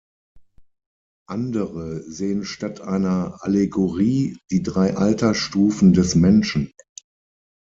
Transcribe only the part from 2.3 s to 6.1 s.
statt einer Allegorie die drei Altersstufen